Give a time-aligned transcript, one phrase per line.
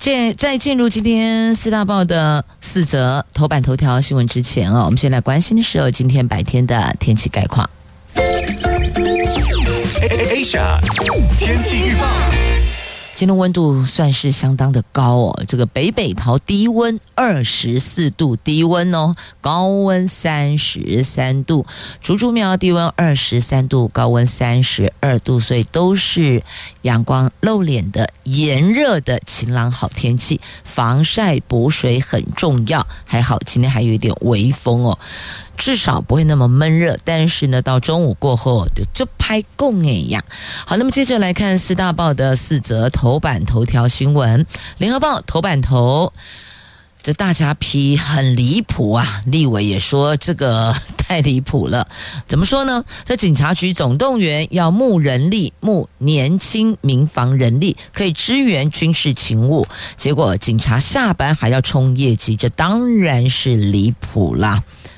[0.00, 7.68] 进在进入今天四大报的四则头版头条新闻之前啊，我们先来关心的是，今天白天的天气概况。
[10.00, 10.80] Asia
[11.38, 12.49] 天气预报。
[13.20, 21.66] 今天温度算是相当的高哦，这个北北桃低温二十四度，低温哦，高温三十三度；
[22.00, 26.42] 竹竹苗低温二十三度，高温三十二度，所以都是
[26.80, 32.86] 阳光露脸的炎热的晴朗好天气，防晒补水很重要。
[33.04, 34.98] 还好今天还有一点微风哦。
[35.60, 40.24] 至少不会那么闷热，但是呢，到中午过后就拍供哎呀。
[40.64, 44.46] 好，那么接着来看四大报的四则头版头条新闻。
[44.78, 46.14] 联合报头版头，
[47.02, 51.86] 这大家批很离谱啊，立委也说这个太离谱了。
[52.26, 52.82] 怎么说呢？
[53.04, 59.66] 这警察局总动员要募人力，募年轻民防人力，可以支援军事勤务，
[59.98, 64.64] 结果警察下班还要冲业绩，这当然是离谱啦。《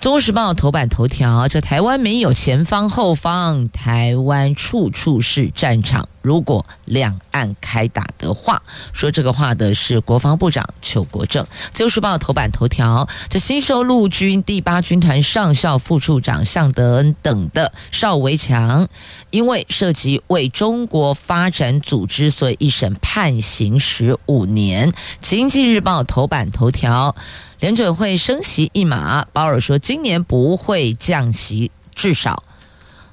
[0.00, 6.08] 中时报》头版头条：这台湾没有前方后方，台湾处处是战场。
[6.22, 8.62] 如果两岸开打的话，
[8.94, 11.44] 说这个话的是国防部长邱国正。
[11.74, 18.88] 《自由时报》头版头条：这新收陆军第八军团上校副处长向德恩等的邵维强，
[19.28, 24.90] 因为涉及为中国发展组织，所以一审判刑十五年。
[25.20, 27.14] 《经济日报》头版头条。
[27.60, 32.42] 联准会升息一码，鲍尔说今年不会降息，至少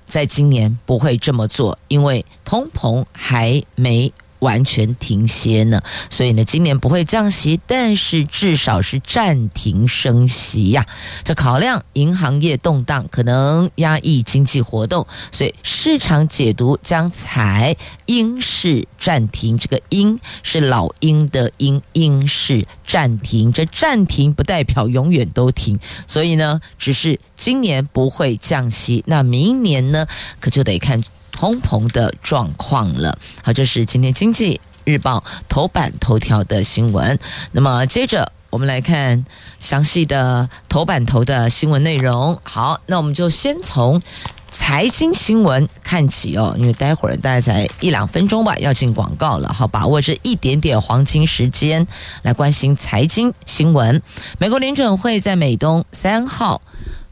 [0.06, 4.14] 在今年不会这么做，因为通膨还没。
[4.40, 10.86] 完全停歇呢，所以呢，今年不会降息，但是至少是暂停升息呀。
[11.24, 17.76] 这考量银行业动荡，可能压抑经济活动，所以市场解读将采
[18.06, 19.58] 英式暂停。
[19.58, 23.52] 这个英是老鹰的鹰，英式暂停。
[23.52, 30.06] 这暂停不代表永远都停，所以呢，只是今年不会降息，那明年呢，
[30.40, 31.04] 可就得看。
[31.38, 33.16] 通膨的状况了。
[33.44, 37.20] 好，这是今天经济日报头版头条的新闻。
[37.52, 39.24] 那么接着我们来看
[39.60, 42.40] 详细的头版头的新闻内容。
[42.42, 44.02] 好，那我们就先从
[44.50, 49.54] 财经新闻看起哦，因为待会儿大概才一两分钟吧，要进广告了。
[49.54, 51.86] 好，把握这一点点黄金时间
[52.24, 54.02] 来关心财经新闻。
[54.40, 56.64] 美国联准会在美东三号。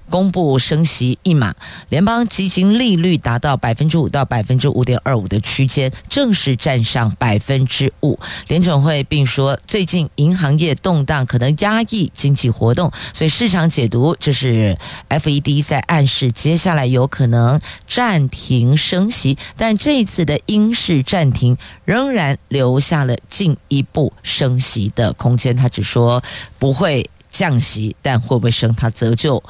[0.09, 1.53] 公布升息一码，
[1.89, 8.17] 联邦基金利率达到百分之五到百分之五点二五的区间，正式站上百分之五。
[8.47, 14.77] 联准会并说，最近银行业动荡可能压抑经济活动，所以市场解读这是
[15.09, 25.55] FED 在暗示接下来有可能暂停升息，但这一次的英式暂停仍然留下了进一步升息的空间。
[25.55, 26.23] 他只说
[26.59, 29.44] 不会降息，但会不会升，他则就。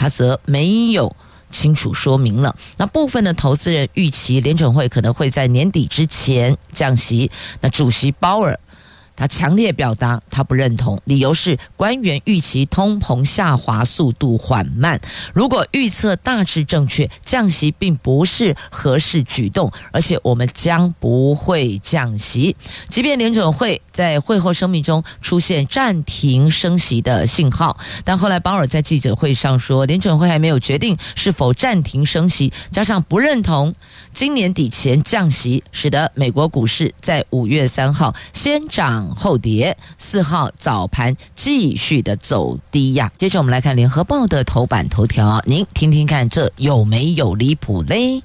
[0.00, 1.14] 他则没有
[1.50, 2.56] 清楚说明了。
[2.78, 7.30] 那部分的投资人预期联准会可能会在年底之前降息。
[7.60, 8.58] 那主席鲍尔。
[9.20, 14.98] 他强烈表达他不认同，理由是官员预期通膨下滑速度缓慢。
[15.34, 22.56] 如果预测大致正确，降息并不是合适举动，而且我们将不会降息。
[22.88, 33.74] 即便联准会在会后声明中出现暂停升息的信号，但后来鲍尔在记者会上说，联准会还没有决定是否暂停升息，加上不认同
[34.14, 39.09] 今年底前降息，使得美国股市在五月三号先涨。
[39.14, 43.12] 后跌，四号早盘继续的走低呀。
[43.18, 48.22] 接着我们来看联合报的头版头条，您听听看，这有没有离谱嘞？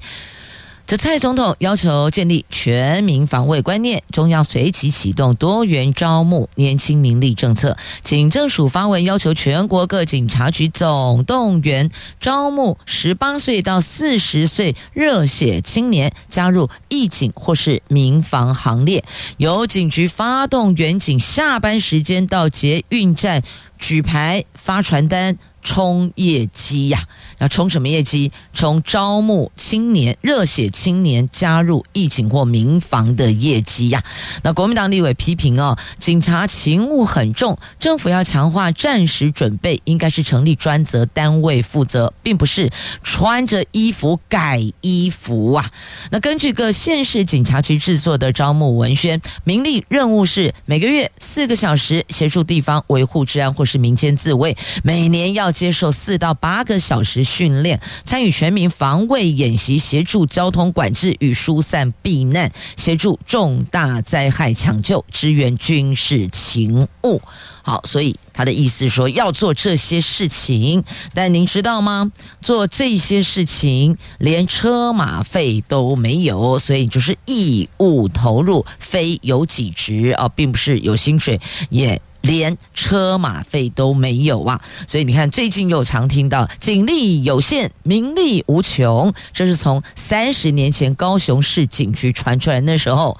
[0.88, 7.76] 这蔡总统要求建立全民防卫观念，中央随即启动多元招募年轻民力政策。
[8.04, 11.90] 警政署发文要求全国各警察局总动员
[12.20, 19.04] 招募十八岁到四十岁热血青年加入义警或是民防行列，
[19.38, 23.42] 由警局发动员警下班时间到捷运站
[23.80, 25.36] 举牌发传单。
[25.65, 27.03] 冲业绩呀、
[27.39, 28.31] 要冲什么业绩？
[28.53, 34.03] 冲招募青年、热血青年加入义警或民防的业绩呀、
[34.44, 42.71] 那国民党立委批评哦，警察勤务很重，政府要强化战时准备，应该是成立专责单位负责，并不是
[43.01, 45.67] 穿着衣服改衣服啊。
[46.12, 55.55] 那根据各县市警察局制作的招募文宣，名利任务是每个月四个小时协助地方维护治安或是民间自卫，每年要。
[55.56, 67.22] 接受四到八个小时训练，参与全民防卫演习，协助交通管制与疏散避难，协助重大灾害抢救，支援军事勤务。
[67.63, 72.12] 好，所以他的意思说要做这些事情，但您知道吗？
[72.42, 82.01] 做这些事情连车马费都没有，所以就是义务投入，非有几职啊，并不是有薪水也。
[82.25, 84.60] 连车马费都没有啊！
[84.88, 89.13] 所以你看，最近又常听到警力有限，民力无穷。
[89.31, 93.18] 这是从三十年前高雄市警局传出来，那时候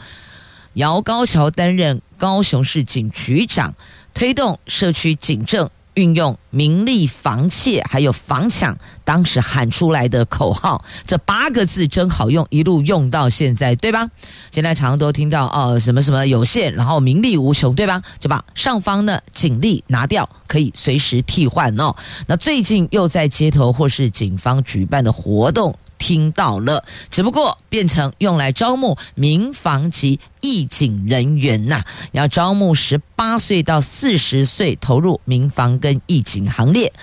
[0.74, 3.74] 姚高桥担任高雄市警局长，
[4.13, 5.69] 推动社区警政。
[5.95, 14.09] 运用名利房窃，还有房抢，当时喊出来的口号，这八个字真好用，一路用到现在，对吧？
[14.51, 18.01] 现在常常都听到哦，什么什么有限，然后名利无穷，对吧？
[18.19, 21.95] 就把上方的警力拿掉，可以随时替换哦。
[22.27, 25.77] 那最近又在街头或是警方举办的活动。
[26.06, 36.94] 听到了，只不过变成用来招募民防及义警人员呐、要招募十八岁到四十岁投入民防跟义警行列。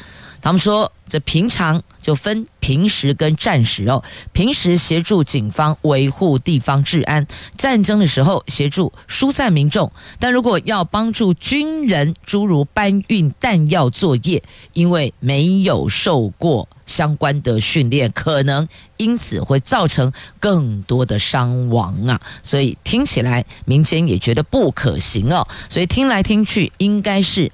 [0.42, 4.02] 他们说，这平常就分平时跟战时哦。
[4.32, 7.24] 平时协助警方维护地方治安，
[7.56, 9.90] 战争的时候协助疏散民众。
[10.18, 14.42] 但如果要帮助军人，诸如搬运弹药作业，
[14.72, 18.66] 因为没有受过相关的训练，可能
[18.96, 22.20] 因此会造成更多的伤亡啊。
[22.42, 25.46] 所以听起来民间也觉得不可行哦。
[25.68, 27.52] 所以听来听去，应该是。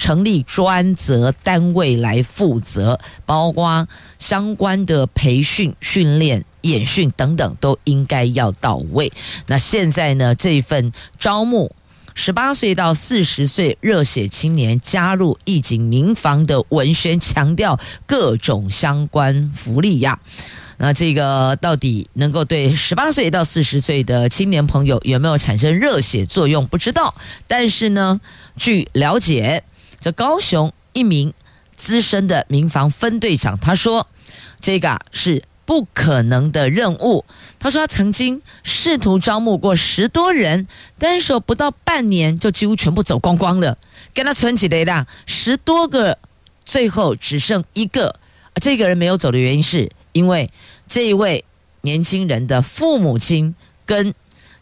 [0.00, 3.86] 成立专责单位来负责，包括
[4.18, 9.12] 相关的培训、训练、演训等等，都应该要到位。
[9.46, 11.70] 那现在呢，这份招募
[12.14, 20.18] 十八岁到四十岁热血青年加入义警民防的文宣，强调各种相关福利呀。
[20.78, 26.66] 那这个到底能够对十八岁到四十岁的青年朋友有没有产生热血作用？
[26.66, 27.14] 不知道。
[27.46, 28.18] 但是呢，
[28.56, 29.62] 据了解。
[30.00, 31.34] 这高雄一名
[31.76, 34.06] 资深的民防分队长他说
[34.60, 37.24] ：“这个是不可能的任务。”
[37.60, 40.66] 他说他曾经试图招募过十多人，
[40.98, 43.76] 但是不到半年就几乎全部走光光了。
[44.14, 46.18] 跟他存起来的十多个，
[46.64, 48.18] 最后只剩一个。
[48.54, 50.50] 这个人没有走的原因是因为
[50.88, 51.44] 这一位
[51.82, 53.54] 年轻人的父母亲
[53.86, 54.14] 跟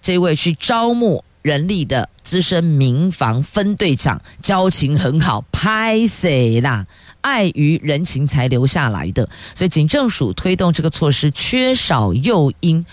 [0.03, 1.25] 这位去招募。
[1.49, 6.87] 人力的资深民防分队长交情很好，拍谁啦，
[7.23, 12.85] 碍于人情才留下来的，所以警政署推动这个措施缺少诱因，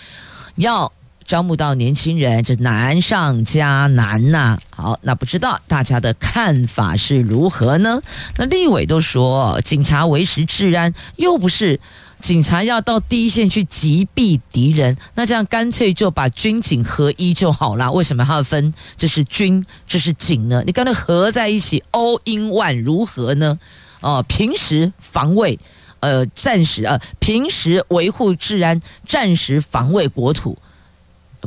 [0.55, 0.89] 要
[1.25, 8.01] 招募到年轻人，这难上加难呐、好，那不知道大家的看法是如何呢？
[8.37, 11.77] 那立委都说，警察维持治安，又不是。
[12.19, 17.91] 警察要到第一线去击毙敌人，那这样干脆就把军警合一就好了。
[17.91, 18.73] 为什么还要分？
[18.97, 20.63] 这是军，这是警呢？
[20.65, 23.59] 你干脆合在一起，all in one，如何呢？
[23.99, 25.59] 哦、平时防卫，
[25.99, 30.57] 呃，战时、呃，平时维护治安，战时防卫国土，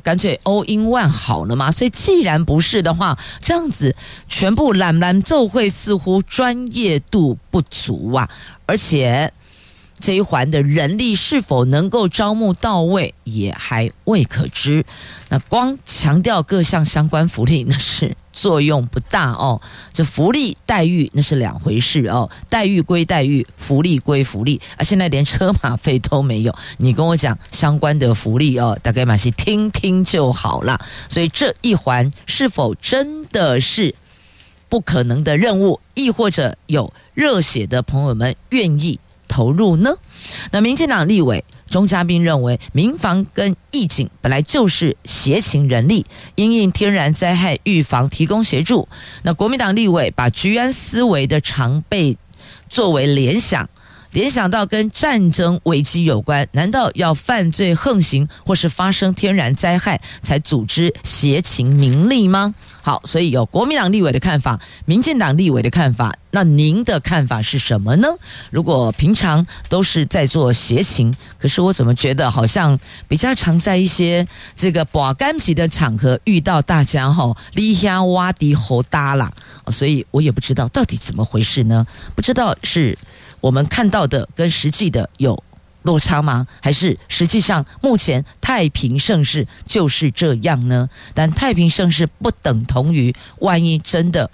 [0.05, 1.73] 干脆 all in one 好了嘛。
[1.73, 3.97] 所以既然不是的话，这样子
[4.29, 8.31] 全部揽揽奏会，似乎专业度不足啊，
[8.67, 9.33] 而且。
[10.01, 14.85] 这一环的人力是否能够招募到位，也还未可知。
[15.29, 19.61] 那光强调各项相关福利，那是作用不大哦。
[19.93, 24.83] 这福利待遇那是两回事哦，待遇归待遇，福利归福利啊。
[24.83, 30.81] 现在连车马费都没有，你跟我讲相关的福利哦，大概嘛是听听就好了。
[31.09, 33.95] 所以这一环是否真的是
[34.69, 39.95] 不可能的任务，亦或者有热血的朋友们愿意投入呢？
[40.51, 46.05] 那民进党立委钟嘉宾认为，民防跟义警本来就是协勤人力，
[46.35, 48.89] 因应天然灾害预防提供协助。
[49.23, 52.17] 那国民党立委把居安思危的常备
[52.69, 53.69] 作为联想，
[54.13, 62.55] 联想到跟战争危机有关，难道要犯罪横行或是发生天然灾害才组织协勤民力吗？
[62.89, 68.09] 好，所以有国民党立委的看法，民进党立委的看法，那您的看法是什么呢？
[68.49, 79.31] 如果平常都是在做协情，可是我怎么觉得好像比较常在一些这个保干级的场合遇到大家哈，立下挖地猴搭啦，
[79.71, 81.87] 所以我也不知道到底怎么回事呢？
[82.17, 82.97] 不知道是
[83.43, 85.45] 我们看到的跟实际的有。
[85.89, 86.47] 落差吗？
[86.61, 90.91] 还是实际上目前太平盛世就是这样呢？
[91.15, 94.31] 但太平盛世不等同于万一真的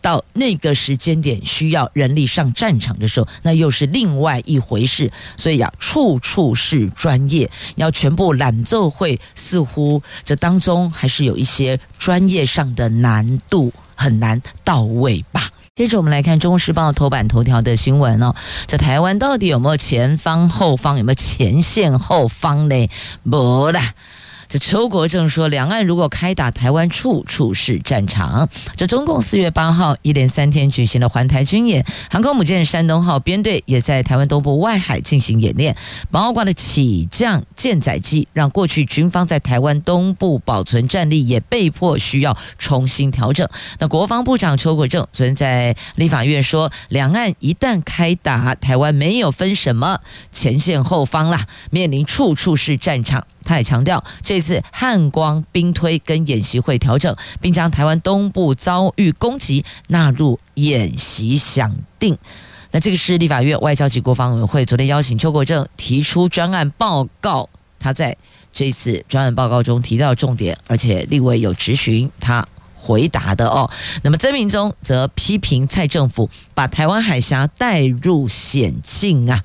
[0.00, 5.12] 到那个时间点需要人力上战场的时候，那又是另外一回事。
[5.36, 15.48] 所以要处处是专业，要全部揽奏会，似乎这当中还是有一些专业上的难度，很难到位吧。
[15.78, 18.34] 接着我们来看《中国时报》头版头条的新闻哦，
[18.66, 22.90] 在台湾到底有没有前方后方，有没有前线后方呢？
[23.22, 23.94] 没啦。
[24.48, 28.48] 这邱国正说，两岸如果开打，台湾处处是战场。
[28.76, 35.76] 这中共四月八号一连三天举行的环台军演，航空母舰山东号编队也在台湾东部外海进行演练，
[36.10, 43.46] 包括了起降舰载机，让过去军方在台湾东部保存战力也被迫需要重新调整。
[43.78, 50.00] 那国防部长邱国正昨天在立法院说，两岸一旦开打，台湾没有分什么
[50.32, 53.26] 前线后方啦，面临处处是战场。
[53.48, 62.18] 他也强调，这次汉光兵推跟演习会调整，并将台湾东部遭遇攻击纳入演习想定。
[62.70, 67.48] 那这个是立法院外交及国防委员会昨天邀请邱国正提出专案报告，
[67.80, 68.14] 他在
[68.52, 73.70] 这次专案报告中提到重点，而且立委有质询他回答的哦。
[74.02, 79.42] 那么曾铭宗则批评蔡政府把台湾海峡带入险境啊。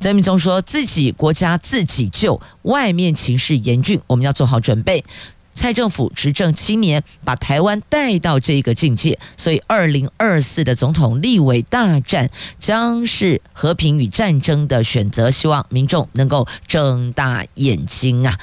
[0.00, 5.04] 曾明忠说自己国家自己救，外面情势严峻，我们要做好准备。
[5.52, 18.38] 蔡政府执政七年，把台湾带到这个境界，所以二零二四的总统立委大战将是和平与战争的选择，希望民众能够睁大眼睛啊！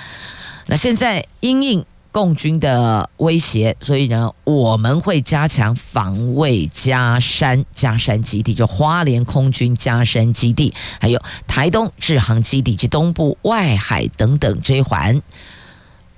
[0.67, 1.83] 那现在因应。
[2.17, 15.21] 共军的威胁，所以呢，我们会加强防卫加山加山基地，就花莲空军加山基地，还有台东志航基地及东部外海等等这一环，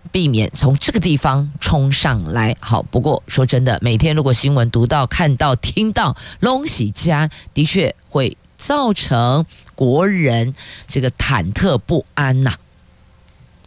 [0.10, 2.56] 避免从这个地方冲上来。
[2.62, 10.56] 好，不过说真的，每天如果新闻读到、看到、听到龙喜家，的确会造成国人
[10.88, 12.54] 这个忐忑不安呐、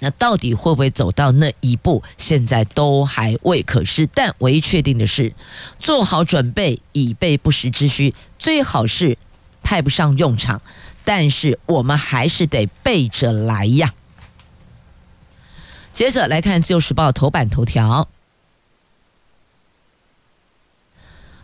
[0.04, 2.02] 那到底会不会走到那一步？
[2.16, 4.04] 现在都还未可知。
[4.12, 5.32] 但唯一确定的是，
[5.78, 8.12] 做好准备，以备不时之需。
[8.36, 9.16] 最好是
[9.62, 10.60] 派不上用场，
[11.04, 13.94] 但是我们还是得备着来呀。
[15.92, 18.08] 接着来看《自由时报》头版头条：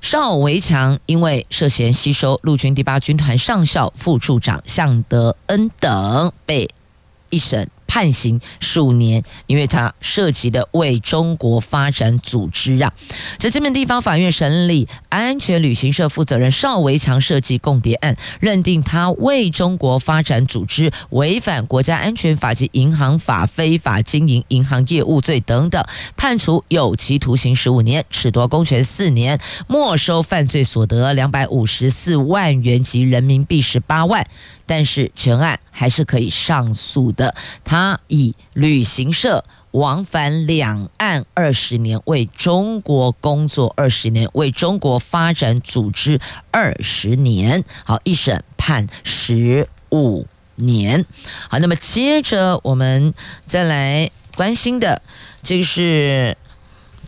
[0.00, 6.68] 邵维强因为涉嫌吸收陆军第八军团上校副处长向德恩等，被
[7.30, 7.70] 一审。
[7.88, 12.92] 判刑数年，因为他涉及的为中国发展组织啊，
[13.38, 25.82] 在这边地方法院审理安全旅行社负责人邵维强涉及共谍案，认定他为中国发展组织违反国家安全法及银行法，非法经营银行业务罪等等，
[26.16, 34.26] 判处有期徒刑十五年，褫夺公权四年，没收犯罪所得两百五十四万元及人民币十八万。
[34.70, 37.34] 但是全案还是可以上诉的。
[37.64, 46.20] 他他以旅行社往返两岸二十年，为中国工作二十年，为中国发展组织
[46.50, 47.62] 二十年。
[47.84, 51.06] 好，一审判十五年。
[51.48, 53.14] 好，那么接着我们
[53.46, 55.00] 再来关心的，
[55.44, 56.36] 就是。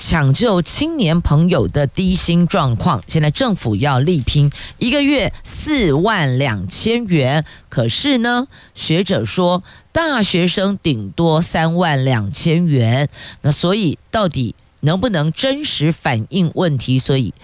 [0.00, 13.10] 抢救青年朋友的低薪状况，现在政府要力拼一个月四万两千元，可是呢，学者说大学生顶多三万两千元，
[13.42, 16.98] 那所以到底能不能真实反映问题？
[16.98, 17.34] 所以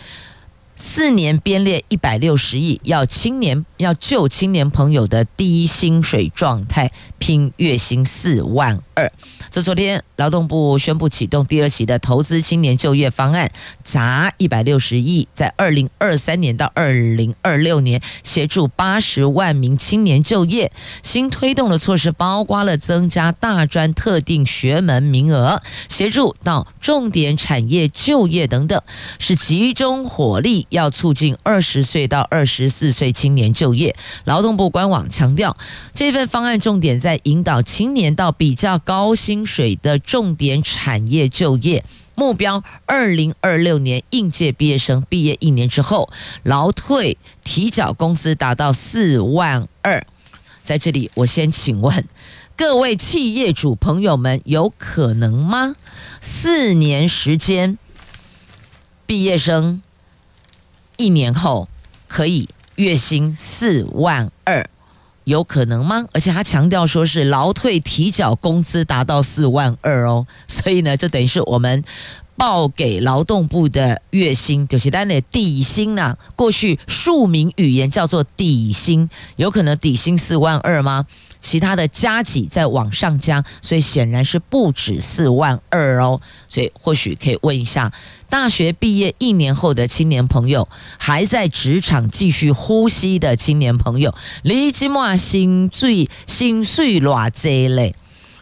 [0.75, 9.13] 四年编列一百六十亿，要青年要救青年朋友的低薪水状态，拼月薪四万二。
[9.49, 13.50] 这昨天，劳动部宣布启动第二期的投资青年就业方案，
[13.83, 20.73] 砸一百六十亿，在二零二三年到二零二六年协助八十万名青年就业。
[21.03, 28.83] 新推动的措施包括了增加大专特定学门名额，协助到重点产业就业等等，
[29.19, 33.95] 是集中火力要促进二十岁到二十四岁青年就业。
[34.25, 35.57] 劳动部官网强调，
[35.95, 39.36] 这份方案重点在引导青年到比较高薪。
[39.37, 46.11] 薪水的重点产业就业，目标二零二六年应届毕业生毕业一年之后，
[46.43, 50.07] 劳退提缴工资达到四万二。
[50.64, 52.07] 在这里，我先请问
[52.57, 55.76] 各位企业主朋友们，有可能吗？
[56.23, 57.76] 四年时间，
[59.05, 59.83] 毕业生
[60.97, 61.69] 一年后
[62.09, 64.71] 可以月薪四万二，
[65.26, 66.06] 有可能吗？
[66.12, 71.85] 而且他强调说是劳退提缴工资达到四万二哦，所以呢，这等于是我们。
[72.38, 81.06] 报给劳动部的月薪就是单的底薪呐、过去庶民语言叫做底薪，有可能底薪四万二吗？
[81.40, 86.21] 其他的加给再往上加，所以显然是不止四万二哦。
[86.49, 87.93] 所以或许可以问一下，
[88.28, 97.95] 大学毕业一年后的青年朋友，还在职场继续呼吸的青年朋友，你今嘛薪水薪水偌济嘞？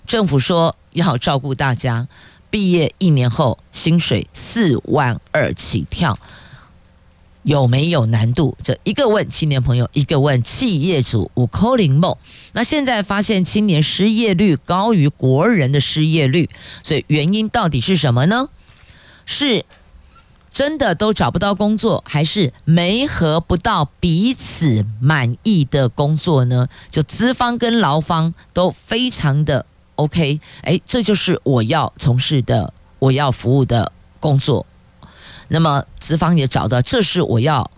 [0.06, 2.06] 政府说要照顾大家。
[2.50, 6.16] 毕业一年后，薪水四万二起跳，
[7.44, 8.56] 有没有难度？
[8.62, 11.30] 这一个问青年朋友，一个问企业主。
[11.34, 12.16] 五扣零梦。
[12.52, 16.48] 那现在发现青年失业率高于国人的失业率，
[16.82, 18.48] 所以原因到底是什么呢？
[19.26, 19.64] 是
[20.52, 26.68] 真的都找不到工作，还是没合不到彼此满意的工作呢？
[26.90, 29.66] 就资方跟劳方都非常的。
[29.96, 34.64] OK，哎，这就是我要从事的、我要服务的工作。
[35.48, 37.70] 那么资方也找到，这是我要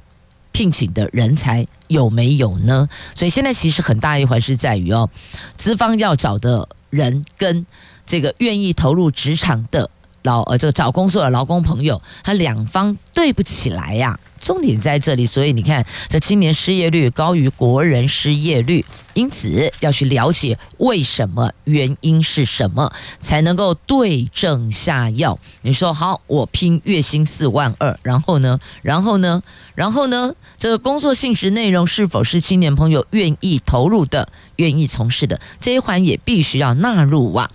[0.53, 2.89] 聘请的人才，有没有呢？
[3.15, 5.09] 所以现在其实很大一环是在于哦，
[5.57, 7.67] 资方要找的人跟
[8.07, 9.91] 这个愿意投入职场的。
[10.27, 25.39] 劳呃，这个找工作的劳工朋友，他两方对不起来呀、重点在这里，所以你看，这青年失业率高于国人失业率，因此要去了解为什么，原因是什么，才能够对症下药。
[25.63, 29.43] 你说好，我拼月薪四万二，然后呢，然后呢，
[29.75, 37.51] 然后呢，这个工作性质内容是否是青年朋友愿意投入的、愿意从事的，这一环也必须要纳入啊。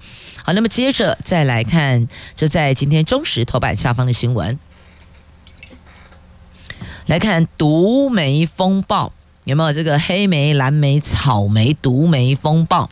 [0.53, 4.59] 那么接着再来看，就在今天中时头版下方的新闻，
[7.05, 9.13] 来看毒莓风暴，
[9.45, 12.89] 有没有这个黑莓、蓝莓、草莓毒莓风暴？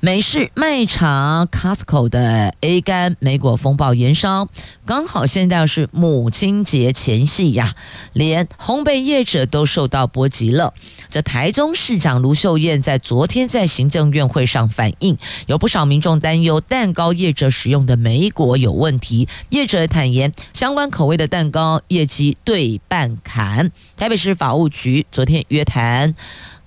[0.00, 4.48] 美式卖场 Costco 的 A 肝莓果风暴延烧，
[4.84, 7.74] 刚好现在是母亲节前夕呀，
[8.12, 10.74] 连烘焙业者都受到波及了。
[11.08, 23.72] 这台中市长卢秀燕在昨天在行政院会上反映，有不少民众担忧蛋糕业者使用的莓果有问题，业者坦言相关口味的蛋糕业绩对半砍。
[23.96, 26.14] 台北市法务局昨天约谈。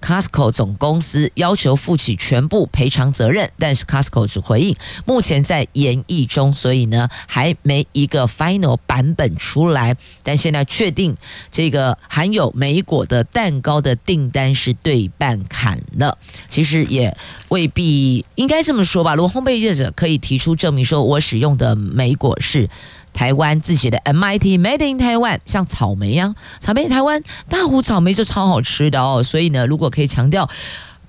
[0.02, 9.96] Costco 总公司要求负起全部赔偿责任，但是 Costco 只回应目前在研议中，所以呢还没一个 final 版本出来。
[10.24, 11.16] 但现在确定
[11.52, 16.18] 这个含有莓果的蛋糕的订单是对半砍了。
[16.48, 17.16] 其实也
[17.50, 19.16] 未必应该这么说吧。
[19.16, 22.70] 如果烘焙业者可以提出证明，说我使用的莓果是。
[23.20, 29.22] 台湾自己的 MIT Made in Taiwan，像草莓呀、啊，草莓台湾大湖草莓是超好吃的哦。
[29.22, 30.50] 所以呢，如果可以强调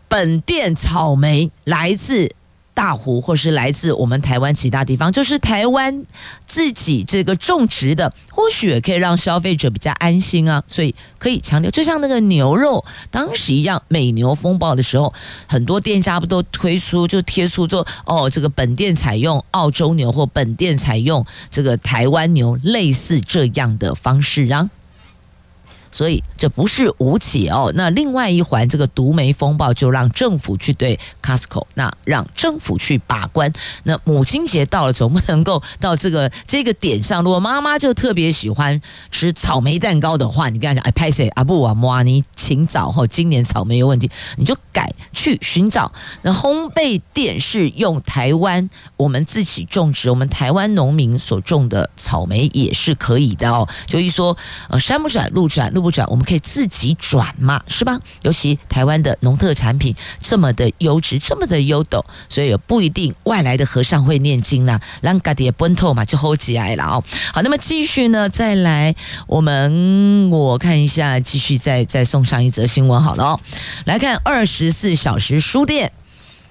[0.09, 2.35] 本店草莓来自。
[2.75, 6.05] 大湖或是来自我们台湾其他地方，就是台湾
[6.47, 10.63] 自己这个种植的，或许也可以让消费者比较安心啊。
[10.67, 15.13] 所以可以强调，就像那个牛肉当时一样，美牛风暴的时候，
[15.47, 24.71] 很多店家不都推出就贴出说哦，这个本店采用澳洲牛或本店采用这个台湾牛，类似这样的方式啊。
[25.91, 27.73] 所以这不是无解哦。
[27.75, 33.53] 那另外一环，这个毒莓风暴就让政府去对 Costco，那让政府去把关。
[33.83, 37.25] 那母亲节到了，总不能够到这个这个点上。
[37.25, 45.91] 如果妈妈就特别喜欢吃草莓蛋糕的话，你跟她讲，哎，拍谢阿布啊，摩你请早哦今年草莓有问题，你就改去寻找。
[46.23, 53.69] 那烘焙店是用台湾我们自己种植，我们台湾农民所种的草莓也是可以的哦。
[53.87, 54.37] 就一说，
[54.69, 55.80] 呃，山不转路转路。
[55.81, 57.99] 不转，我们可以自己转嘛，是吧？
[58.23, 67.05] 尤其台湾的农特产品这么的优质，这么的优斗，所以也不一定外来的和尚会念经啦，让家己奔透嘛就 hold 起来了哦。
[67.33, 68.95] 好，那么继续呢，再来，
[69.27, 73.41] 我们我看一下，继续再再送上一则新闻好了哦。
[73.85, 75.93] 来看二十四小时书店。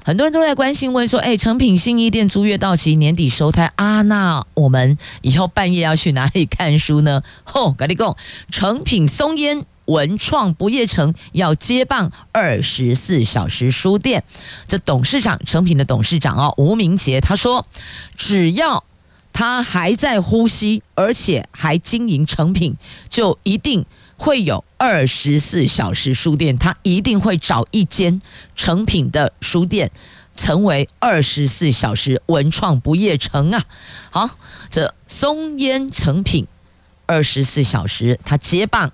[0.10, 8.18] 很多人都在关心问说：“哎，成品新义店租约到期，年底收摊啊，那我们以后半夜要去哪里看书呢？”吼， 赶紧讲，
[8.50, 14.24] 成品松烟文创不夜城要接棒二十四小时书店。
[14.68, 17.68] 这董事长成品的董事长哦，吴明杰他说
[18.18, 18.84] ：“只要。”
[19.32, 22.76] 他还在呼吸，而且还经营成品，
[23.10, 23.86] 就一定
[24.20, 28.22] 会有二十四小时书店，他一定会找一间
[28.54, 29.90] 成品的书店，
[30.36, 33.64] 成为二十四小时文创不夜城啊！
[34.12, 34.38] 好，
[34.70, 36.46] 这松烟成品
[37.06, 38.92] 二十四小时，他接棒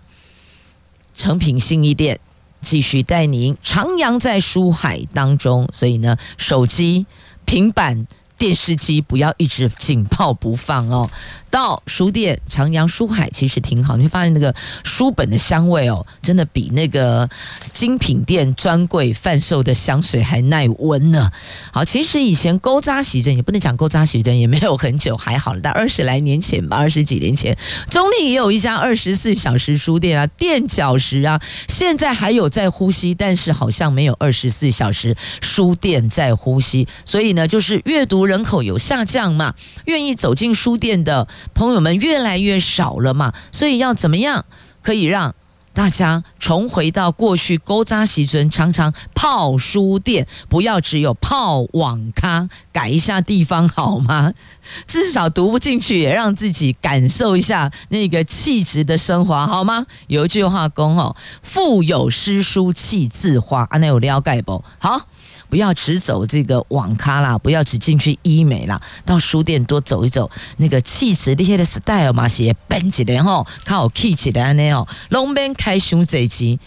[1.17, 2.19] 成品信义店，
[2.61, 5.67] 继续带您徜徉在书海当中。
[5.73, 7.07] 所以呢，手机、
[7.45, 8.05] 平板。
[8.37, 11.09] 电视机不要一直紧抱不放哦。
[11.55, 17.29] 到书店徜徉书海其实挺好，你会发现那个书本的香味哦，真的比那个
[17.71, 21.31] 精品店专柜贩售的香水还耐闻呢。
[21.71, 27.57] 好，其实以前勾扎喜镇也不能讲勾扎喜镇，也没有很久，还好了，但二十来年前吧，二十几年前，
[27.89, 39.53] 中坜也有一家二十四小时书店啊，垫脚石啊，现在还有在呼吸，但是好像没有二十四小时书店在呼吸，所以呢，就是阅读人口有下降嘛，
[39.85, 41.25] 愿意走进书店的。
[41.53, 44.45] 朋友们越来越少了嘛，所以要怎么样
[44.81, 45.35] 可以让
[45.73, 47.57] 大家重回到过去？
[47.57, 54.31] 古早时阵常常泡书店，不要只有泡网咖，改一下地方好吗？
[54.87, 59.85] 至少读不进去，也让自己感受一下那个气质的升华好吗？
[60.07, 64.63] 有一句话讲哦，腹有诗书气自华，安内有了解不？
[64.79, 65.07] 好。
[65.55, 76.59] 不要只走这个网咖啦，不要只进去医美啦，到书店多走一走，那个气质厉害的 style 嘛，些本质的吼，靠气质的安尼哦，龙边开胸这一集，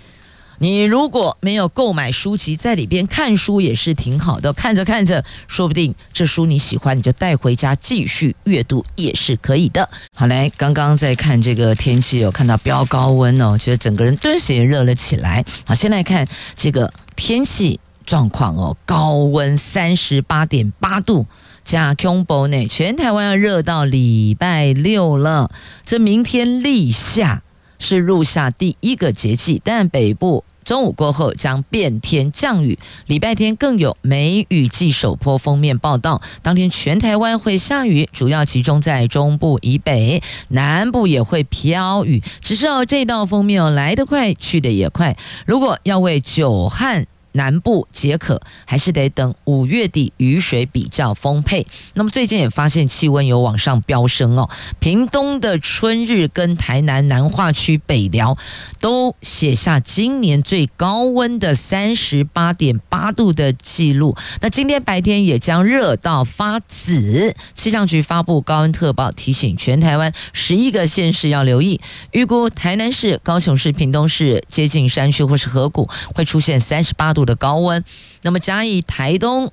[0.61, 9.87] 你如果没有购买书籍，在里边看书也是挺好的，看着看着，说不定这书你喜欢，你就带回家继续阅读也是可以的。
[10.15, 15.45] 好嘞，刚刚在看这个天气，有看到飙高温哦，觉得整个人顿时也热了起来。
[15.67, 17.79] 好，先来看这个天气。
[18.09, 21.27] 状况哦，高温三十八点八度，
[21.63, 25.51] 加恐怖呢，全台湾要热到礼拜六了。
[25.85, 27.43] 这明天立夏
[27.79, 36.23] 是入夏第一个节气，但北部中午过后将变天降雨，礼拜天更有梅雨季首波锋面报道。
[36.41, 42.23] 当天全台湾会下雨，主要集中在中部以北，南部也会飘雨。
[42.41, 45.15] 只是哦，这道锋面哦来得快，去得也快。
[45.45, 47.07] 如果要为久旱。
[47.33, 51.67] 南部解渴，还是得等五月底雨水比较丰沛。
[51.95, 54.49] 那么最近也发现气温有往上飙升哦。
[54.79, 58.37] 屏东的春日跟台南南化区北寮
[58.81, 64.17] 都写下今年最高温的三十八点八度的记录。
[64.41, 67.35] 那今天白天也将热到发紫。
[67.55, 71.81] 气象局发布高温特报，提醒全台湾十一个县市要留意。
[72.13, 77.83] 预估台南市、高雄市、屏东市接近山区或是河谷会出现三十八度度的高温，
[78.23, 79.53] 那么嘉义、台东、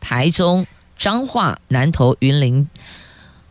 [0.00, 0.66] 台中、
[0.98, 2.68] 彰化、南投、云林，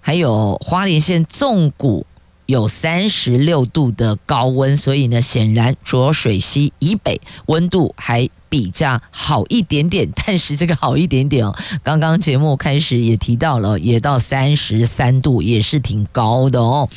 [0.02, 2.06] 还有花莲县纵谷
[2.46, 16.88] 有三十六度的高温，所以呢，显然浊水溪以北温度还比较好一点点，但是这个好一点点哦， 刚刚节目开始也提到了，也到三十三度，也是挺高的哦。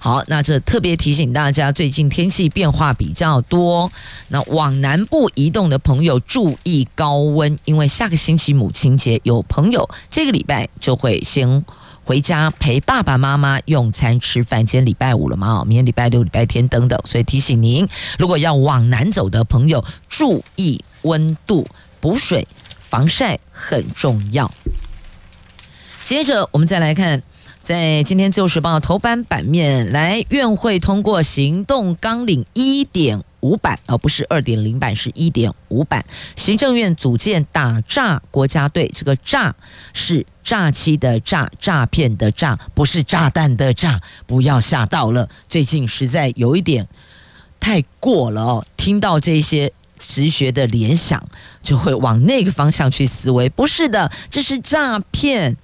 [0.00, 3.90] 好，那这特别提醒大家，最近天气变化比较多，
[4.28, 11.64] 那往南部移动的朋友注意高温，因为下个星期母亲节，有朋友这个礼拜就会先。
[12.06, 15.64] 回家陪爸爸妈妈用餐吃饭，今天礼拜五了嘛？
[15.66, 21.66] 明天礼拜六、礼拜天等等，所以提醒您，如果要往南走的朋友，注意温度，
[21.98, 22.46] 补水、
[22.78, 24.48] 防晒很重要。
[26.04, 27.20] 接着，我们再来看，
[27.64, 36.04] 在今天《自由时报》头版版面，来院会通过行动纲领一点五版，而不是二点零版，是一点五版。
[36.36, 39.54] 行政院组建打诈国家队，这个诈
[39.92, 40.26] 是。
[40.46, 45.28] 诈欺的诈，诈骗的诈，不是炸弹的炸，不要吓到了。
[45.48, 46.86] 最近实在有一点
[47.58, 51.20] 太过了哦，听到这些直觉的联想，
[51.64, 53.48] 就会往那个方向去思维。
[53.48, 55.56] 不是的，这是诈骗。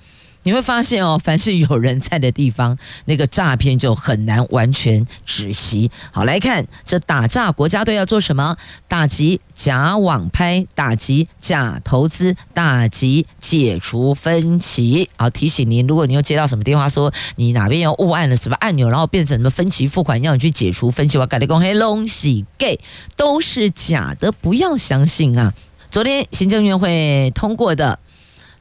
[0.45, 5.91] 你会发现哦，凡是有人在的地方，那个诈骗就很难完全止息。
[6.13, 8.57] 好，来看这打诈国家队要做什么？
[8.89, 15.09] 打击假网拍，打击假投资，打击解除分歧。
[15.17, 22.81] 好，提醒您，如果你又接到什么电话说你哪边又误按了什么按钮，然后变成什么分期付款，要你去解除分期，我跟你讲黑龙喜 gay
[23.17, 25.55] 都是假的，不要相信啊！
[25.91, 27.99] 昨天行政院会通过的。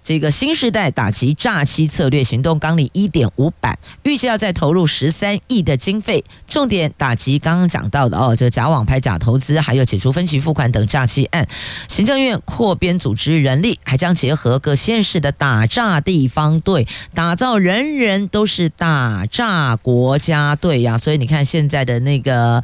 [0.04, 11.48] 这个新时代打击诈欺策略行动纲领一点五版，预计要再投入十三亿的经费，重点打击刚刚讲到的哦，这个假网拍、假投资，还有解除分期付款等诈欺案。
[11.88, 20.98] 行政院扩编组织人力，还将结合各县市的打诈地方队，打造人人都是打诈国家队呀。
[20.98, 22.64] 所以你看现在的那个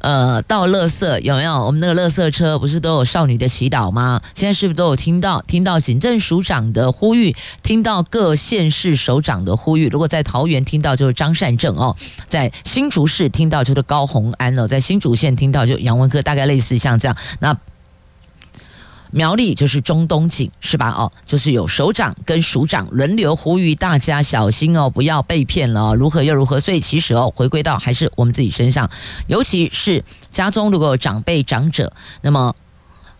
[0.00, 1.66] 呃，倒垃圾有没有？
[1.66, 4.20] 我们那个垃圾车不是都有少女的祈祷吗？
[4.34, 5.42] 现在是不是都有听到？
[5.46, 9.88] 听到警政署长的呼吁，听到各县市首长的呼吁。
[9.88, 11.96] 如果在桃园听到就是张善政哦，
[12.28, 17.16] 在新竹市听到就是高虹安哦，在新竹县听到就杨文科，大概类似像这样。
[17.40, 17.56] 那
[19.10, 20.90] 苗栗就是钟东锦是吧？
[20.90, 25.94] 哦，就是有首长跟署长轮流呼吁大家小心哦，不要被骗了哦。
[25.94, 26.60] 如何又如何？
[26.60, 28.88] 所以其实哦，回归到还是我们自己身上，
[29.26, 32.54] 尤其是家中如果有长辈长者，那么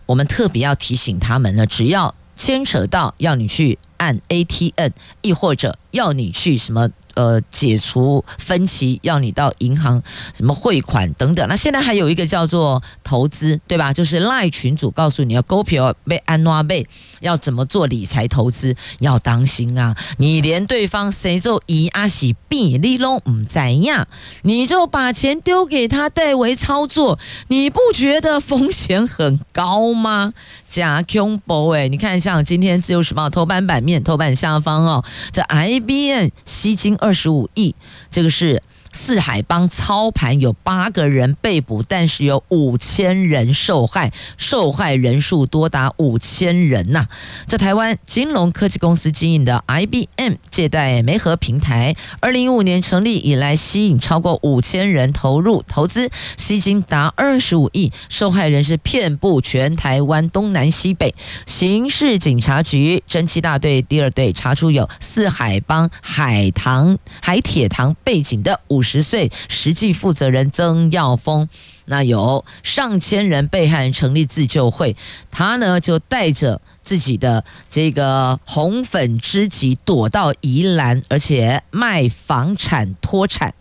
[0.05, 2.13] 我们特别要提醒他们呢，只要。
[2.39, 10.01] 牵扯到要你去按 ATN，亦或者要你去什么呃解除分歧，要你到银行
[10.33, 11.45] 什么汇款等等。
[11.49, 13.91] 那现在还有一个叫做投资，对吧？
[13.91, 16.85] 就是赖群主告诉你要股票被安怎买。
[17.19, 18.73] 要怎么做理财投资？
[18.99, 19.93] 要当心啊！
[20.19, 24.07] 你连对方谁做一阿喜比利拢唔知呀，
[24.43, 30.33] 你就把钱丢给他代为操作，你不觉得风险很高吗？
[30.69, 31.89] 假恐怖哎！
[31.89, 35.03] 你看，像今天自由时报头版版面头版下方哦，
[35.33, 37.73] 这 IBM 吸金二二十五亿，
[38.11, 38.61] 这个是。
[38.91, 47.07] 四海帮操盘有八个人被捕，但是有五千人受害，受害人数多达五千人呐、
[47.45, 61.13] 在台湾金融科技公司经营的 IBM 借贷媒合平台，二零一五年成立以来，吸引超过五千人投入投资，吸金达二十五亿，受害人是遍布全台湾东南西北。
[61.45, 68.78] 刑事警察局侦缉大队第二队查出有四海帮海棠海铁堂背景的五。
[68.79, 71.49] 五十岁实际负责人曾耀峰，
[71.83, 74.95] 那有上千人被害人成立自救会，
[75.29, 83.53] 他呢就带着自己的这个红粉知己躲到宜兰，而且卖房产脱产。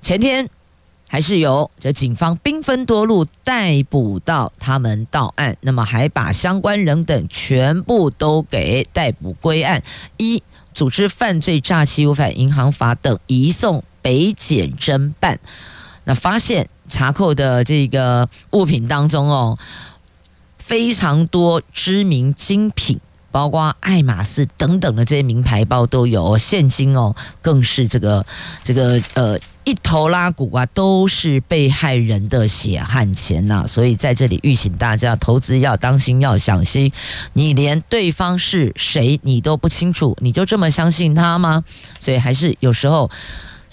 [0.00, 0.48] 前天
[1.06, 9.82] 还是由这警方兵分多路逮捕到他们到案，那么还把相关人等全部都给逮捕归案，
[10.16, 10.42] 一
[10.72, 13.84] 组织犯罪诈欺违反银行法等移送。
[14.06, 15.40] 北检侦办，
[16.04, 19.58] 那发现查扣的这个物品当中哦，
[20.60, 23.00] 非常多知名精品，
[23.32, 28.24] 包括爱马仕等等的这些名牌包都有，现金哦更是这个
[28.62, 36.92] 这个呃一头拉骨啊，都是被害人的血汗钱呐、所以在这里预请大家投资要当心，要小心。
[37.32, 41.64] 你连对方是谁你都不清楚，你就这么相信他吗？
[41.98, 43.10] 所以还是有时候。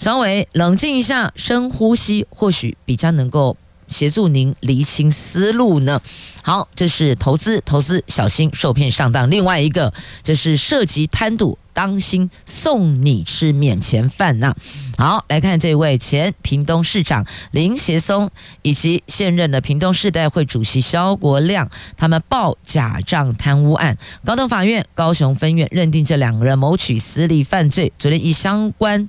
[0.04, 3.56] 稍微冷静一下，深呼吸，或许比较能够
[3.88, 5.98] 协助您厘清思路呢。
[6.42, 9.30] 好，这是投资，投资小心受骗上当。
[9.30, 14.54] 另外一个，这是涉及贪赌，当心送你吃免钱饭呐。
[14.98, 29.08] 好，来看这位前屏东市长林协松，以及现任的屏东市代会主席萧国亮，他们报假账贪污案，高等法院高雄分院认定这两个人谋取私利犯罪，昨天以相关。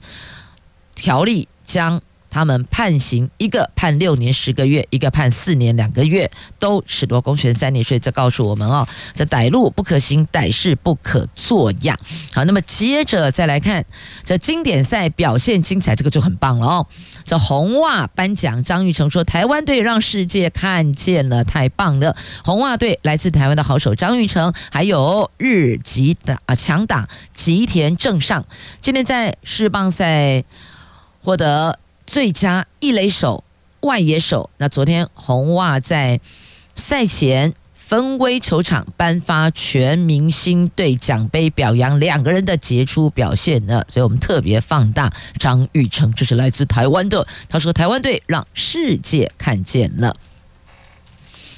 [0.95, 6.29] 条例将他们判刑，一个判六年十个月，一个判四年两个月，
[6.59, 7.81] 都褫夺公权三年。
[7.81, 11.97] 所以这告诉我们哦，这歹路不可行，歹事不可作呀。
[12.33, 13.85] 好，那么接着再来看
[14.25, 16.87] 这经典赛表现精彩，这个就很棒了哦。
[17.23, 28.45] 这红袜颁奖，张玉成说：“台湾队让世界看见了，太棒了！”红袜队来自台湾的好手张玉成，还有日籍打啊强打吉田正尚，
[28.81, 30.43] 今天在世棒赛。
[31.25, 33.43] 获得最佳一垒手、
[33.79, 34.51] 外野手。
[34.57, 36.21] 那昨天红袜在
[36.75, 43.83] 赛前芬威球场颁发全明星队奖杯，表扬两个人的杰出表现呢。
[43.87, 47.25] 所以我们特别放大张玉成，这是来自台湾的。
[47.49, 50.15] 他说：“台湾队让世界看见了。”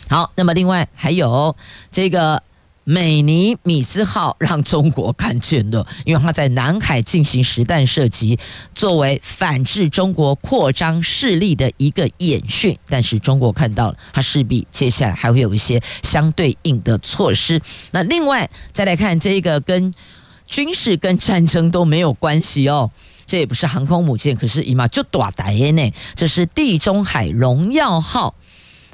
[0.10, 1.54] 好，那么另外还有
[1.92, 2.42] 这个。
[2.90, 8.40] 美尼米兹号让中国看见了，因为他在南海进行实弹射击，
[8.74, 12.80] 作为反制中国扩张势力的一个演训。
[12.88, 17.62] 但是中国看到了，他势必接下来还会有一些相对应的措施。
[17.92, 19.94] 那另外再来看这个跟
[20.46, 22.90] 军事跟战争都没有关系哦，
[23.26, 28.34] 这也不是航空母舰，可是姨妈就大台呢，这是地中海荣耀号。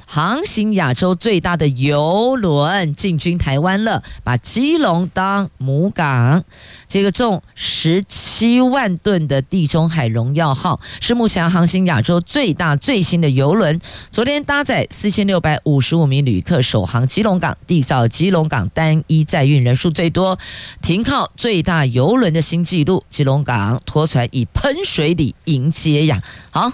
[0.06, 6.44] 航行亚洲最大的邮轮进军台湾了，把基隆当母港。
[6.86, 13.80] 这个重十七万吨的地中海荣耀号是目前航行亚洲最大最新的邮轮。
[14.12, 20.38] 昨天搭载四千六百五十五名旅客首航基隆港，缔造基隆港单一载运人数最多、
[20.82, 23.02] 停靠最大邮轮的新纪录。
[23.10, 26.22] 基隆港拖船以喷水礼迎接呀！
[26.50, 26.70] 好。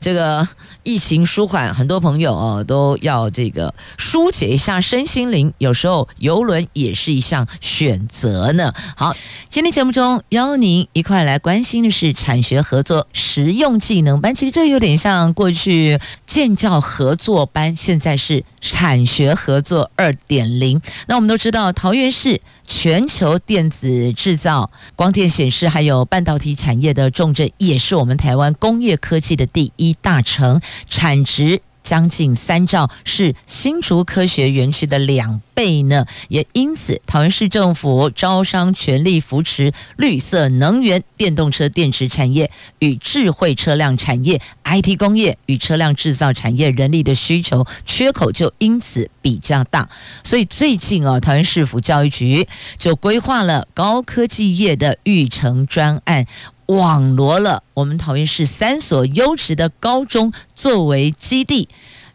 [0.00, 0.46] 这个
[0.82, 8.72] 疫情舒缓，很多朋友哦都要这个疏解一下身心灵，有时候游轮也是一项选择呢。
[8.96, 9.14] 好，
[9.48, 20.80] 今天节目中邀您一块来关心的是产学合作实用技能班，其实这有点像过去建教合作班，现在是产学合作二点零。
[21.06, 22.40] 那我们都知道桃园市。
[22.68, 36.04] 全球电子制造、光电显示还有半导体产业的重镇，也是我们台湾工业科技的第一大城，产值将近三兆，是新竹科学园区的两倍呢。
[36.28, 49.88] 也因此，桃园市政府招商全力扶持绿色能源、电动车电池产业与智慧车辆产业、IT 工业与车辆制造产业，人力的需求缺口就因此比较大。
[50.22, 52.46] 所以最近啊，桃园市府教育局
[52.76, 56.26] 就规划了高科技业的育成专案。
[56.68, 61.66] 网罗了我们桃园市三所优质的高中作为基地，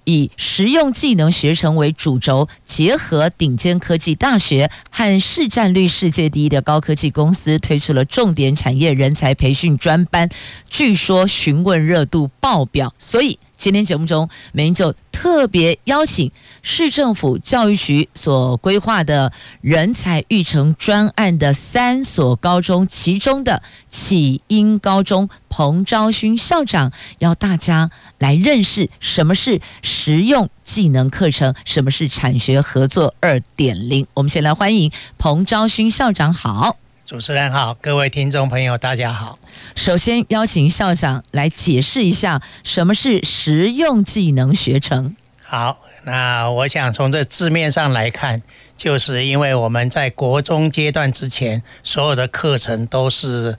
[0.03, 10.29] 以实用技能学程为主轴，结合顶尖科技大学和市占率世界第一的高科技公司，推出了重点产业人才培训专班，
[10.69, 13.39] 据说询问热度爆表，所以。
[13.63, 16.29] 今天节目中，美英就特别邀请
[16.63, 34.05] 市政府教育局所规划的人才育成专案的三所高中，其中的启英高中彭昭勋校长，要大家来认识什么是实用技能课程，什么是产学合作二点零。
[34.13, 36.75] 我们先来欢迎彭昭勋校长，好。
[37.13, 39.37] 主持人好，各位听众朋友，大家好。
[39.75, 45.15] 首先邀请校长来解释一下什么是实用技能学程。
[45.43, 48.41] 好，那我想从这字面上来看，
[48.75, 53.55] 就是因为我们在国中阶段之前，所有的课程都是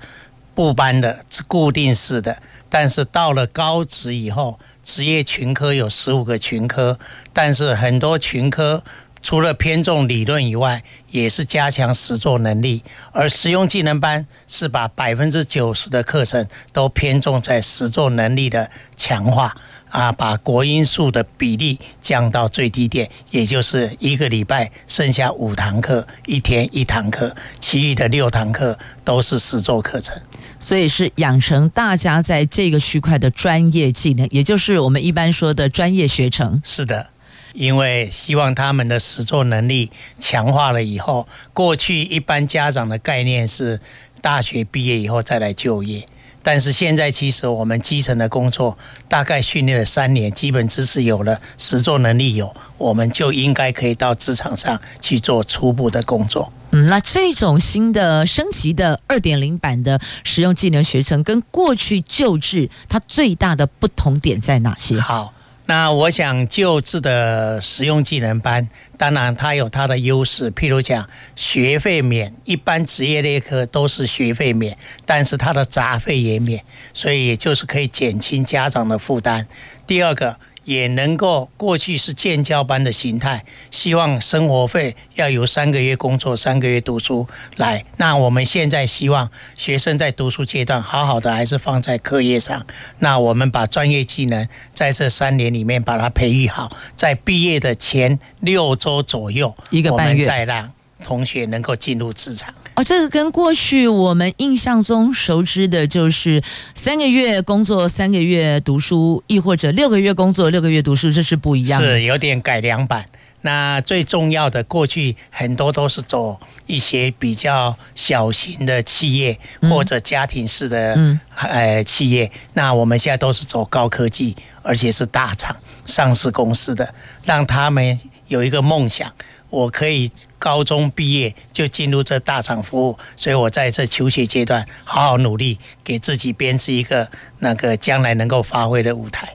[0.53, 2.37] 部班的、是固定式的，
[2.69, 6.99] 但是到了高职以后，职业群科有十五个群科，
[7.33, 8.83] 但是很多群科。
[9.25, 12.83] 除了偏重理论以外，也是加强实作能力。
[13.11, 19.57] 而实用技能班是把百分之九十的课程都偏重在实作能力的强化
[19.89, 30.15] 啊，把国因数的比例降到最低点，也就是一个礼拜剩下五堂课，一天一堂课，其余的六堂课都是实作课程。
[30.61, 36.61] 所以是养成大家在这个区块的专业技能，也就是我们一般说的专业学程。
[36.63, 37.14] 是的。
[37.55, 43.81] 因为希望他们的实作能力强化了以后，过去一般家长的概念是
[44.21, 46.05] 大学毕业以后再来就业，
[46.43, 48.77] 但是现在其实我们基层的工作
[49.09, 56.53] 大概训练了三年，基本知识有了，实作能力有，我们就应该可以到职场上去做初步的工作。
[56.73, 64.99] 嗯，那这种新的升级的二点零版的实用技能学程跟过去旧制它最大的不同点在哪些？
[64.99, 65.34] 好。
[65.67, 79.47] 那我想救治的实用技能班，当然它有它的优势，譬如讲学费免，一般职业类科都是学费免，但是它的杂费也免，所以也就是可以减轻家长的负担。
[79.87, 80.37] 第二个。
[80.65, 87.85] 也能够过去是建教班的形态，希望生活费要由三个月工作、三个月读书来。
[87.99, 92.67] 那我们现在希望学生在读书阶段好好的，还是放在课业上。
[92.99, 100.73] 那我们把专业技能在这三年里面把它培育好，在毕业的前六周左右，一个半月，我们再让
[101.03, 102.55] 同学能够进入职场。
[102.75, 106.43] 哦，这个跟过去我们印象中熟知的，就是
[106.75, 111.87] 三个月工作，三个月读书，亦或者六个月工作，六个月读书，这是不一样的。
[111.87, 113.05] 是有点改良版。
[113.43, 119.39] 那最重要的，过去很多都是走一些比较小型的企业
[119.71, 120.99] 或者家庭式的
[121.37, 122.29] 呃企业。
[122.55, 126.93] 那我们现在都是走高科技，而且是大厂、上市公司的，
[127.25, 129.13] 让他们有一个梦想。
[129.51, 130.11] 我可以
[130.45, 139.35] 高中毕业就进入这大厂服务，所以我在这求学阶段好好努力，给自己编织一个那个将来能够发挥的舞台。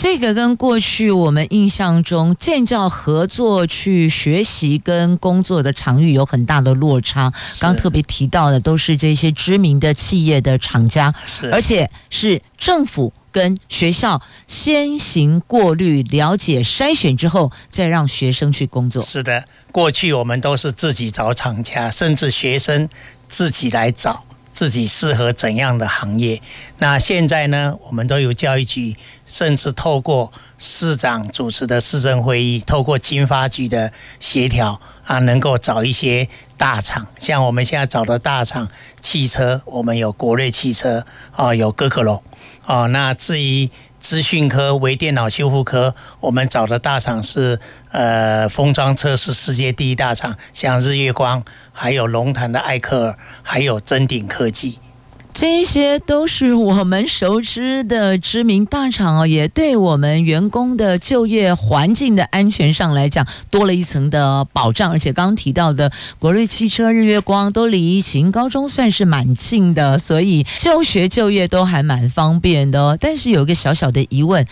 [0.00, 7.30] 这个跟过去我们印象中建教合作去学习跟工作的场域有很大的落差。
[7.60, 19.02] 刚特别提到的都是这些知名的企业的厂家，是而且是政府跟学校先行过滤、了解、筛选之后，再让学生去工作。
[19.02, 22.88] 是的，过去我们都是自己找厂家，甚至学生
[23.28, 24.24] 自己来找。
[24.52, 26.40] 自己适合怎样的行业？
[26.78, 27.76] 那现在呢？
[27.86, 28.96] 我们都有教育局，
[29.26, 37.06] 甚至透过市长主持的市政会议，透过经发局的协调啊，能够找一些大厂。
[37.18, 38.68] 像我们现在找的大厂，
[39.00, 42.22] 汽车，我们有国内汽车啊，有哥可龙
[42.64, 42.86] 啊。
[42.86, 43.70] 那至于
[44.00, 47.60] 资讯科、微电脑修复科，我们找的大厂是
[47.92, 54.78] 呃，封装测试世界第一大厂，像日月光，还有龙潭的艾克尔，还有臻鼎科技。
[55.32, 64.90] 这些都是我们熟知的知名大厂哦，也对我们员工的就业环境的安全上来讲多了一层的保障。
[64.90, 72.98] 而且刚刚提到的国瑞汽车、日月光都离启英高中算是蛮近的，所以就学就业都还蛮方便的哦。
[73.00, 74.46] 但是有一个小小的疑问。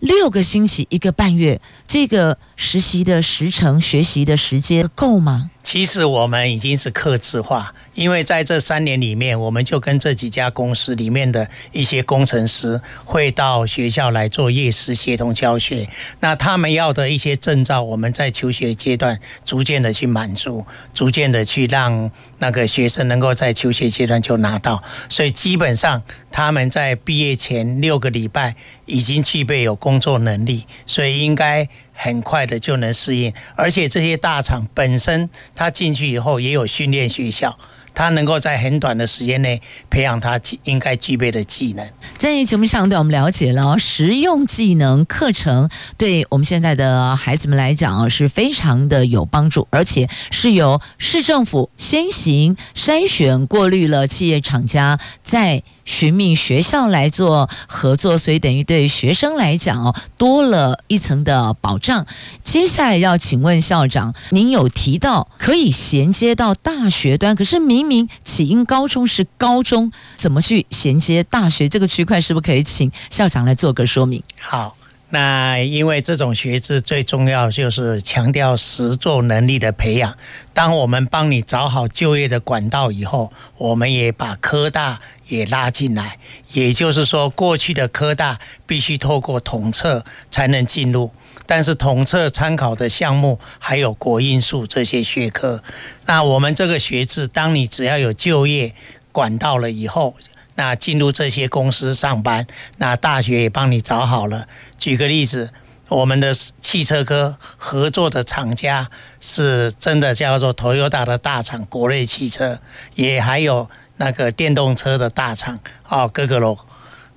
[0.00, 5.50] 六个星期一个半月，这个实习的时程、学习的时间够吗？
[5.64, 15.88] 其实我们已经是客制化，因为在这三年里面，我们就跟这几家公司里面的一些工程师会到学校来做夜师协同教学。
[16.20, 24.80] 那他们要的一些证照，我们在求学阶段逐渐的去满足，逐渐的去让那个学生能够在求学阶段就拿到。
[25.08, 28.54] 所以基本上他们在毕业前六个礼拜
[28.86, 31.68] 已经具备有工作能力，所以应该。
[32.00, 37.58] 很快的就能适应，而且这些大厂本身，他进去以后也有训练学校。
[37.98, 41.84] 他能够在很短的时间内培养他应该具备的技能。
[42.16, 62.06] 在节目上，对我们了解了实用技能课程，对我们现在的孩子们来讲，是非常的有帮助，而且是由市政府先行筛选过滤了企业厂家，再寻觅学校来做合作，所以等于对学生来讲哦，多了一层的保障。
[62.44, 72.20] 接下来要请问校长，您有提到可以衔接到大学端，可是明明起因高中是高中，怎么去衔接大学这个区块？
[72.20, 74.22] 是不是可以请校长来做个说明？
[74.40, 74.76] 好，
[75.10, 80.14] 那因为这种学制最重要就是强调实作能力的培养。
[80.52, 86.18] 当我们帮你找好就业的管道以后，我们也把科大也拉进来。
[86.52, 91.10] 也就是说，过去的科大必须透过统测才能进入。
[91.46, 95.62] 但是统测参考的项目还有国英数这些学科，
[96.04, 98.74] 那我们这个学制，当你只要有就业
[99.10, 100.14] 管道了以后，
[100.58, 102.44] 那进入这些公司上班，
[102.78, 104.48] 那大学也帮你找好了。
[104.76, 105.50] 举个例子，
[105.88, 108.90] 我们的汽车科合作的厂家
[109.20, 112.58] 是真的叫做 Toyota 的大厂国内汽车，
[112.96, 116.58] 也还有那个电动车的大厂哦，哥可龙。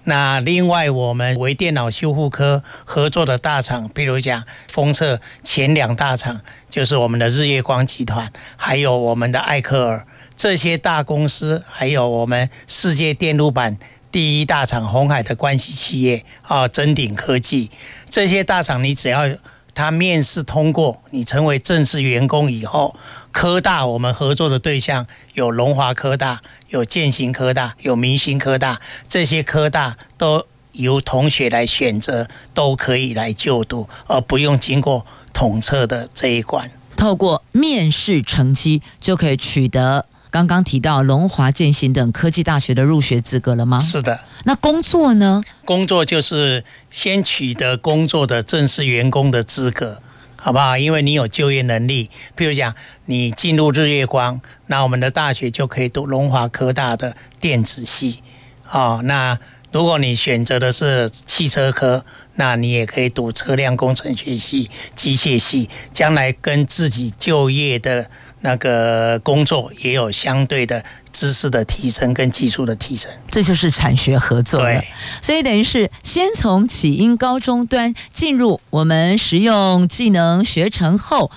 [0.04, 10.06] 那另外，我们微电脑修复科合作的大厂，比如讲封测前两大厂，就是我们的日月光集团，还有我们的艾克尔
[10.42, 13.78] 这些大公司，还有我们世界电路板
[14.12, 17.70] 第一大厂红海的关系企业啊，臻鼎科技
[18.10, 19.30] 这些大厂，你只要
[19.76, 22.96] 他面试通过，你成为正式员工以后，
[23.32, 26.42] 科大我们合作的对象有龙华科大。
[26.70, 36.72] 有建行科大，有明星科大，这些科大都由同学来选择，都可以来就读，而不用经过统测的这一关。
[36.98, 43.78] 透过面试成绩就可以取得刚刚提到龙华、建行等科技大学的入学资格了吗？
[43.80, 44.22] 是的。
[44.46, 45.44] 那工作呢？
[45.66, 50.02] 工作就是先取得工作的正式员工的资格。
[50.44, 50.76] 好不好？
[50.76, 52.74] 因为你有就业能力，譬如讲
[53.06, 58.24] 你进入日月光，那我们的大学就可以读龙华科大的电子系。
[58.72, 59.38] 哦，那
[59.72, 62.04] 如果你选择的是汽车科，
[62.36, 68.10] 那你也可以读车辆工程学系、机械系，将来跟自己就业的。
[68.42, 74.62] 那个工作也有相对的知识的提升跟技术的提升，这就是产学合作。
[74.62, 74.88] 对，
[75.22, 81.32] 所以等于是先从起因高中端进入我们实用技能学程后，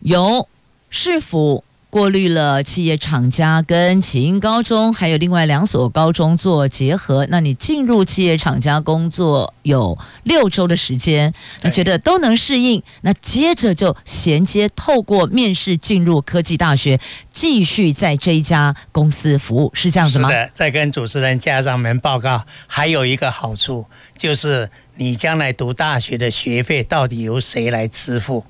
[0.00, 0.48] 由
[0.90, 7.26] 市府过滤了企业厂家跟启英高中，还有另外两所高中做结合。
[7.28, 11.30] 那你进入企业厂家工作有六周的时间，
[11.60, 16.98] 那觉得都能适应，那接着就衔接透过面试进入科技大学，
[17.30, 20.30] 继续在这一家公司服务，是这样子吗？
[20.30, 23.84] 是的，再跟主持人家长们报告，还有一个好处
[24.16, 28.46] 就是你将来读大学的学费到底由谁来支付？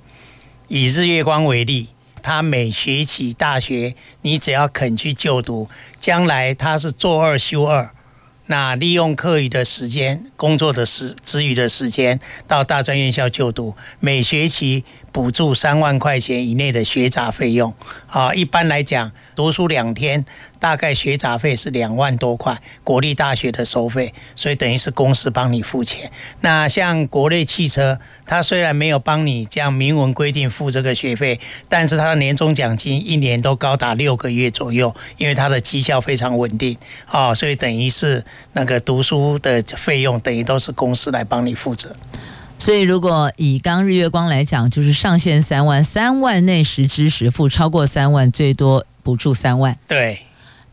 [0.69, 1.89] 以日月光为例。
[2.23, 5.69] 他每学期大学，你只要肯去就读，
[6.01, 7.93] 将来他是做二修二，
[8.47, 17.73] 那利用课余的时间、工作的时之余的时间到大专院校就读，每学期补助三万块钱以内的学杂费用。
[18.09, 20.25] 啊，一般来讲，读书两天。
[20.63, 26.09] 大概学杂费是两万多块，国立大学的收费，所以等于是公司帮你付钱。
[26.43, 41.95] 那像国内汽车，它虽然没有帮你这样明文规定付这个学费，但是它的年终奖金一年都高达六个月左右，因为它的绩效非常稳定啊，所以等于是那个读书的费用等于都是公司来帮你负责。
[42.59, 49.77] 所以如果以刚日月光来讲，就是上限三万，三万内实支实付，超过三万最多补助三万。
[49.89, 50.21] 对。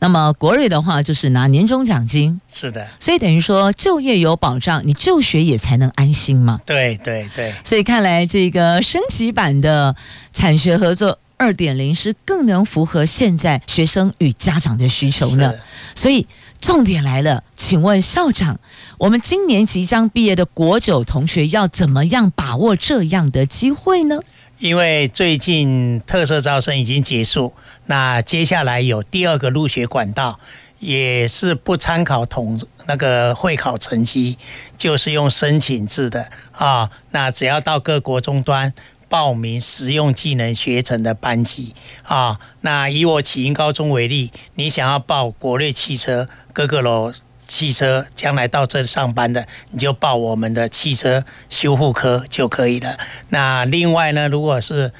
[0.02, 6.62] 那么国瑞的话就是拿年终奖金，是的，所以等于说就业有保障，你就学也才能安心嘛。
[6.66, 9.94] 对对对，所以看来这个升级版的
[10.32, 15.54] 产学合作二点零是更能符合现在学生与家长的需求呢。
[15.94, 16.26] 所以
[16.62, 18.60] 重点来了，请问校长，
[18.98, 24.20] 我们今年即将毕业的国九同学要怎么样把握这样的机会呢？
[24.60, 27.54] 因为最近特色招生已经结束，
[27.86, 30.38] 那接下来有第二个入学管道，
[30.80, 34.38] 也是不参考统那个会考成绩，
[34.78, 36.90] 就是用申请制的啊。
[37.12, 38.74] 那只要到各国终端
[39.10, 42.40] 报名实用技能学成的班级啊。
[42.62, 47.12] 那以我启英高中为例，你想要报国内汽车各个楼。
[47.50, 52.96] 汽车将来到这上班的，你就报我们的汽车修护科就可以了。
[53.30, 54.94] 那另外呢，如果是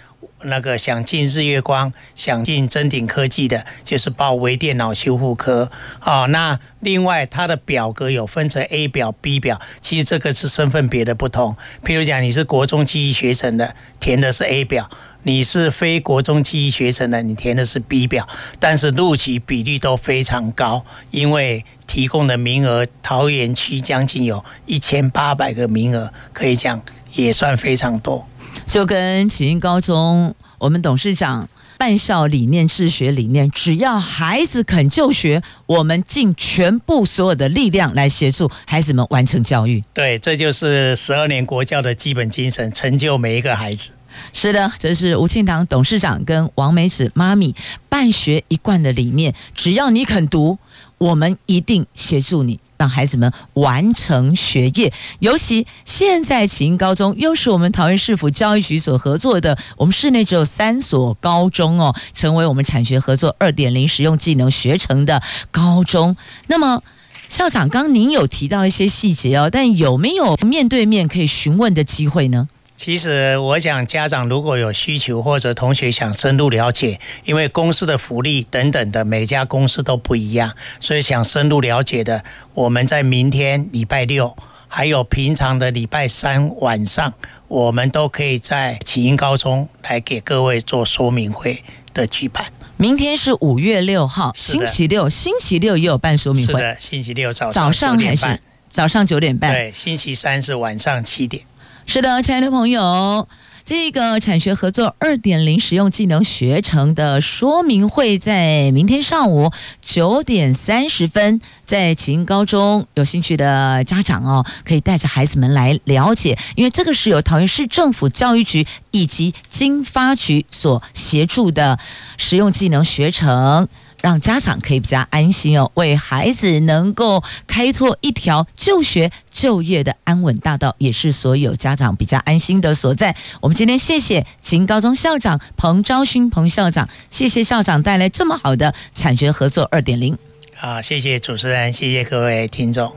[0.44, 5.72] 那个想进日月光、想进臻鼎科技的，就是报微电脑修复科。
[6.00, 11.56] 好，那另外它的表格有分成 A 表、B 表，其实这个是身份别的不同。
[11.84, 14.90] 譬如讲，你是国中技艺学程的，填的是 A 表。
[15.24, 18.26] 你是非国中技艺学程的，你填的是 B 表，
[18.58, 26.82] 但是录取比例都非常高，因为提供的名额，桃园区将近有一千八百个名额，可以讲
[27.16, 28.26] 也算非常多。
[28.70, 31.50] 就跟启英高中，我们董事长
[31.80, 39.84] 办校理念、治学理念，只要孩子肯就学，我们尽全部所有的力量来协助孩子们完成教育。
[39.92, 43.90] 对，这就是十二年国教的基本精神，成就每一个孩子。
[44.34, 47.56] 是的，这是吴庆堂董事长跟王美子妈咪
[47.90, 49.34] 办学一贯的理念。
[49.56, 50.60] 只要你肯读，
[51.00, 54.92] 我们一定协助你，让孩子们完成学业。
[55.20, 65.22] 尤其现在启英高中又是我们桃园市府教育局所合作的，我们市内只有三所高中哦，成为我们产学合作二点零实用技能学成的
[65.52, 66.16] 高中。
[66.48, 66.82] 那么
[67.28, 72.48] 校长，刚您有提到一些细节哦，但有没有面对面可以询问的机会呢？
[72.80, 82.24] 其实，我想家长如果有需求，或者同学想深入了解，因为公司的福利等等的，每家公司都不一样，所以想深入了解的，
[82.54, 84.34] 我们在明天礼拜六，
[84.70, 87.14] 还有平常的礼拜三晚上，
[87.50, 91.62] 我们都可以在启英高中来给各位做说明会
[91.94, 92.46] 的举办。
[92.78, 96.54] 明天是五月六号，星期六，星期六也有办说明会。
[96.54, 99.52] 是的，星期六早上早上还是早上九点半？
[99.52, 101.44] 对，星期三是晚上七点。
[101.92, 103.28] 是的，亲爱的朋友，
[103.66, 121.80] 这个产学合作二点零实用技能学程的说明会在明天上午九点三十分，在启英高中有兴趣的家长哦，可以带着孩子们来了解，因为这个是由桃园市政府教育局以及经发局所协助的
[122.18, 123.68] 实用技能学程。
[124.02, 133.16] 让家长可以比较安心哦，为孩子能够开拓一条就学就业的安稳大道，也是所有家长比较安心的所在。
[133.42, 140.18] 我们今天谢谢秦高中校长彭昭勋彭校长，谢谢校长带来这么好的产学合作二点零。
[140.56, 142.92] 好，谢谢主持人，谢谢各位听众，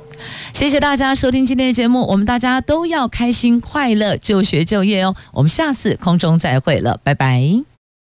[0.52, 2.04] 谢谢大家收听今天的节目。
[2.08, 5.14] 我们大家都要开心快乐就学就业哦。
[5.32, 7.71] 我们下次空中再会了，拜拜。